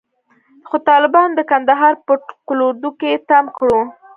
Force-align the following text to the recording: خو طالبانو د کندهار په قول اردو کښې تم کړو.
خو 0.67 0.75
طالبانو 0.89 1.33
د 1.35 1.41
کندهار 1.51 1.93
په 2.05 2.13
قول 2.47 2.59
اردو 2.67 2.89
کښې 2.99 3.11
تم 3.29 3.45
کړو. 3.57 3.79